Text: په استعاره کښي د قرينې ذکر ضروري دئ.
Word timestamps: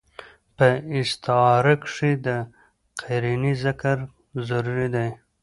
په 0.57 0.67
استعاره 0.99 1.75
کښي 1.83 2.13
د 2.25 2.27
قرينې 3.01 3.53
ذکر 3.63 3.97
ضروري 4.47 4.87
دئ. 4.95 5.09